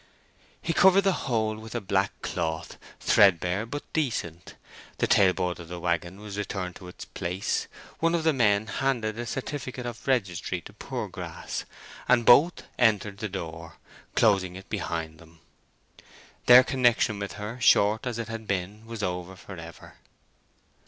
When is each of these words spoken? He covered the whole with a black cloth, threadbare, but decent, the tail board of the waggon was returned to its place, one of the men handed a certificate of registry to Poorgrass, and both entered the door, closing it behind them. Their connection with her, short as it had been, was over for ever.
He 0.63 0.73
covered 0.73 1.03
the 1.03 1.11
whole 1.29 1.55
with 1.59 1.75
a 1.75 1.79
black 1.79 2.23
cloth, 2.23 2.79
threadbare, 2.99 3.67
but 3.67 3.83
decent, 3.93 4.55
the 4.97 5.05
tail 5.05 5.31
board 5.31 5.59
of 5.59 5.67
the 5.67 5.79
waggon 5.79 6.19
was 6.19 6.39
returned 6.39 6.75
to 6.77 6.87
its 6.87 7.05
place, 7.05 7.67
one 7.99 8.15
of 8.15 8.23
the 8.23 8.33
men 8.33 8.65
handed 8.65 9.19
a 9.19 9.27
certificate 9.27 9.85
of 9.85 10.07
registry 10.07 10.59
to 10.61 10.73
Poorgrass, 10.73 11.65
and 12.07 12.25
both 12.25 12.63
entered 12.79 13.19
the 13.19 13.29
door, 13.29 13.77
closing 14.15 14.55
it 14.55 14.69
behind 14.69 15.19
them. 15.19 15.39
Their 16.47 16.63
connection 16.63 17.19
with 17.19 17.33
her, 17.33 17.61
short 17.61 18.07
as 18.07 18.17
it 18.17 18.27
had 18.27 18.47
been, 18.47 18.87
was 18.87 19.03
over 19.03 19.35
for 19.35 19.55
ever. 19.57 19.97